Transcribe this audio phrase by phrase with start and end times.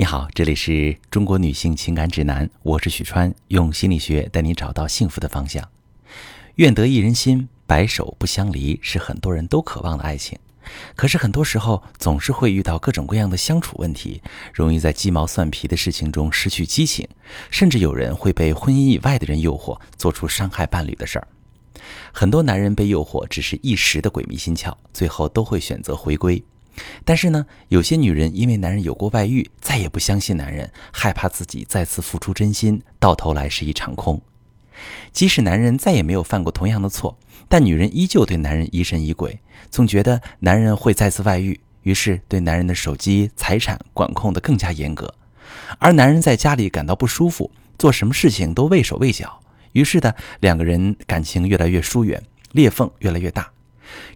[0.00, 5.62] 你好，这里是中国女性情感指南，我是许川，用心理学带你找到幸福的方向。
[6.54, 10.38] 愿得一人心，白首不相离，是很多人都渴望的爱情。
[10.96, 14.22] 可是很多时候总是会遇到各种各样的相处问题，
[14.54, 17.06] 容易在鸡毛蒜皮的事情中失去激情，
[17.50, 21.28] 甚至有人会被婚姻以外的人诱惑，做出伤害伴侣的事儿。
[22.10, 26.42] 很多男人被诱惑只是一时的鬼迷心窍，最后都会选择回归。
[27.04, 34.20] 但是呢，有些女人因为男人有过外遇，再也不相信男人，害怕自己再次付出真心，到头来是一场空。
[35.12, 39.38] 即使男人再也没有犯过同样的错，但女人依旧对男人疑神疑鬼，
[39.70, 45.14] 总觉得男人会再次外遇，于是对男人的手机、财产管控得更加严格。
[45.78, 53.52] 而男人在家里感到不舒服，做什么事情都畏手畏脚，于是呢两个人感情越来越疏远，裂缝越来越大。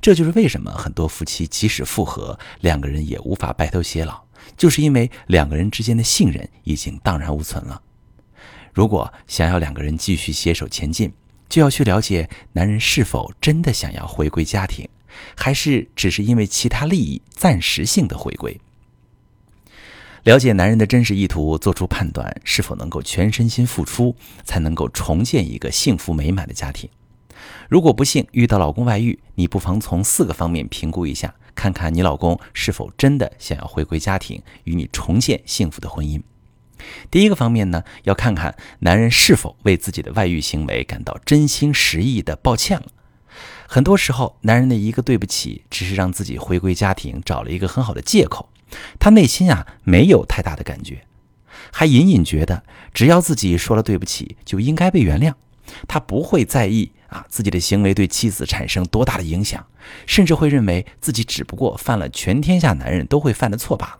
[0.00, 4.22] 这就是为什么很多夫妻即使复合，两个人也无法白头偕老，
[4.56, 7.82] 就是因为两个人之间的信任已经荡然无存了。
[8.72, 11.12] 如果想要两个人继续携手前进，
[11.48, 14.88] 就要去了解男人是否真的想要回归家庭，
[15.36, 18.60] 还是只是因为其他利益暂时性的回归。
[20.24, 26.88] 了解男人的真实意图，做出判断，是否能够全身心付出，才能够重建一个幸福美满的家庭。
[27.68, 36.22] 如果不幸遇到老公外遇，你不妨从四个方面评估一下，看看你老公是否真的想要回归家庭，与你重建幸福的婚姻。
[37.10, 42.86] 第一个方面呢，要看看男人是否为自己的外遇行为感到真心实意的抱歉了。
[43.66, 48.50] 很多时候，男人的一个对不起，只是让自己回归家庭找了一个很好的借口，
[48.98, 51.06] 他内心啊没有太大的感觉，
[51.72, 55.32] 还隐隐觉得只要自己说了对不起，就应该被原谅。
[55.88, 59.64] 他不会在意啊自己的行为对妻子产生多大的影响，
[60.06, 63.98] 甚至会认为自己只不过犯了全天下男人都会犯的错罢了。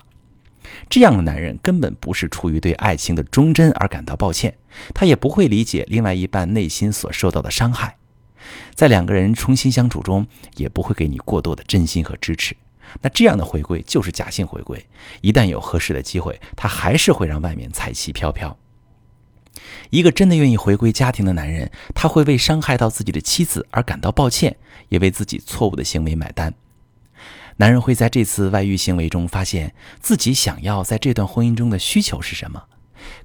[0.90, 4.56] 这样的男人根本不是出于对爱情的忠贞而感到抱歉，
[4.92, 7.96] 他也不会理解另外一半内心所受到的伤害，
[8.74, 10.26] 在两个人重新相处中，
[10.56, 12.56] 也不会给你过多的真心和支持。
[13.00, 14.84] 那这样的回归就是假性回归，
[15.20, 18.56] 一旦有合适的机会，他还是会让外面彩旗飘飘。
[19.90, 24.56] 一个真的愿意回归家庭的男人，他会为伤害到自己的妻子而感到抱歉，
[24.88, 26.54] 也为自己错误的行为买单。
[27.56, 32.64] 男人会在这次外遇行为中发现自己想要在这段婚姻中的需求是什么，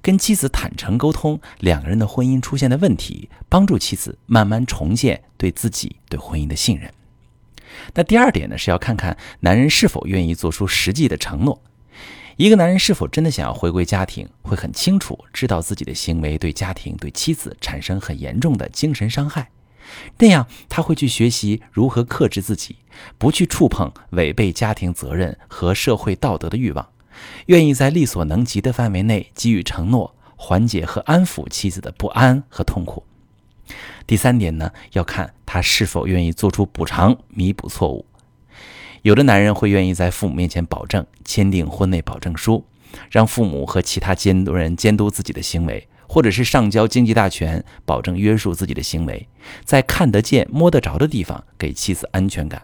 [0.00, 6.92] 跟妻子坦诚沟通两个人的婚姻出现的问题，帮助妻子慢慢重建对自己对婚姻的信任。
[7.94, 11.60] 那第二点呢，是要看看男人是否愿意做出实际的承诺。
[12.40, 19.50] 一个男人是否真的想要回归家庭，会很清楚知道自己的行为对家庭、对妻子产生很严重的精神伤害，
[20.16, 22.76] 那样他会去学习如何克制自己，
[23.18, 26.88] 不去触碰违背家庭责任和社会道德的欲望，
[27.48, 33.04] 愿意在力所能及的范围内给予承诺，缓解和安抚妻子的不安和痛苦。
[34.06, 38.06] 第三点呢，要看他是否愿意做出补偿，弥补错误。
[39.02, 42.66] 有的男人会愿意在父母面前保证，签订婚内保证书，
[43.10, 49.26] 让父母和其他监督人监督自己的行为，或者是上交经济大权，保证约束自己的行为，
[49.64, 52.62] 在看得见、摸得着的地方给妻子安全感。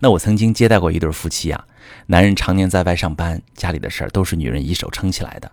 [0.00, 1.66] 那我曾经接待过一对夫妻啊，
[2.08, 5.52] 男人常年在外上班，家里的事儿都是女人一手撑起来的。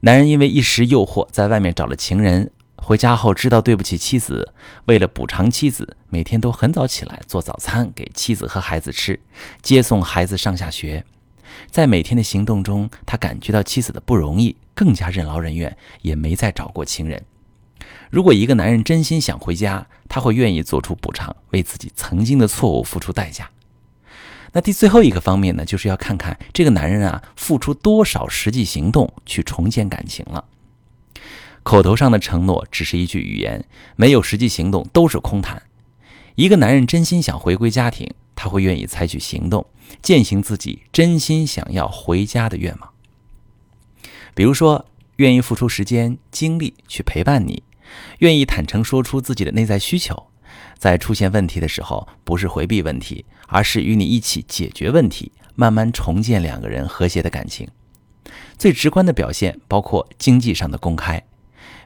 [0.00, 2.50] 男人因为一时诱惑，在外面找了情人。
[2.90, 4.52] 回家后知道对不起妻子，
[4.86, 9.20] 为了补偿妻子，每天都很早起来做早餐给妻子和孩子吃，
[9.62, 11.04] 接送孩子上下学。
[11.70, 17.24] 在每天的行动中，他感觉到妻子的不容易，更加任劳任怨，也没再找过情人。
[18.10, 23.48] 如果一个男人真心想回家，他会愿意做出补偿，为自己曾经的错误付出代价。
[24.50, 30.44] 那第最后一个方面呢，就是要看看这个男人啊，付出多少实际行动去重建感情了。
[31.62, 33.64] 口头上的承诺只是一句语言，
[33.96, 35.62] 没有实际行动都是空谈。
[36.34, 39.66] 一个男人真心想回归家庭，他会愿意采取行动，
[40.00, 42.90] 践行自己真心想要回家的愿望。
[44.34, 44.86] 比如说，
[45.16, 47.62] 愿意付出时间、精力去陪伴你，
[48.20, 50.28] 愿意坦诚说出自己的内在需求，
[50.78, 57.68] 在出现问题的时候，不是回避问题，而是与你一起解决问题，慢慢重建两个人和谐的感情。
[58.56, 61.22] 最直观的表现包括经济上的公开。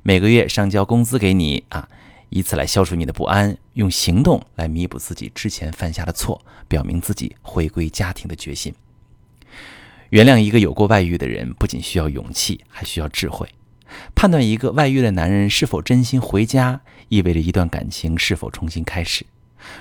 [0.07, 1.89] 每个月上交工资给你啊，
[2.29, 8.75] 以此来消除你的不安，用行动来弥补自己之前犯下的错，表明自己回归家庭的决心。
[10.11, 13.49] 原谅一个有过外遇的人，不仅需要勇气，还需要智慧。
[14.15, 19.25] 判断一个外遇的男人是否真心回家，意味着一段感情是否重新开始。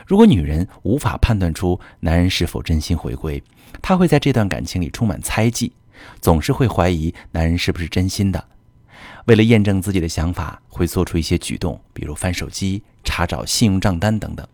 [0.08, 3.44] 如果女人无法判断出男人是否真心回归，
[3.82, 5.74] 她会在这段感情里充满猜忌。
[6.22, 8.48] 总是会怀疑男人是不是真心的。
[9.26, 14.48] 为了验证自己的想法，会做出一些举动，比如翻手机、查找信用账单等等。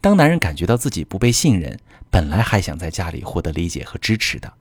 [0.00, 1.78] 当男人感觉到自己不被信任，
[2.10, 4.52] 本来还想在家里获得理解和支持的，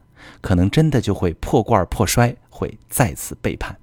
[0.41, 3.77] 可能真的就会破罐破摔，会再次背叛。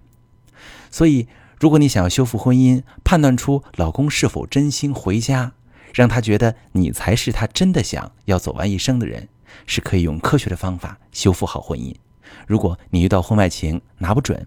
[0.90, 1.28] 所以，
[1.58, 5.52] 如果你想要修复婚姻，判断出老公是否真心回家，
[5.94, 9.28] 让他觉得你才是他真的想要走完一生的人，
[9.66, 11.94] 是可以用科学的方法修复好婚姻。
[12.46, 14.46] 如果你遇到婚外情拿不准，